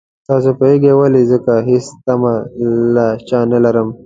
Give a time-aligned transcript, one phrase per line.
[0.27, 2.33] تاسو پوهېږئ ولې ځکه هېڅ تمه
[2.93, 3.89] له چا نه لرم.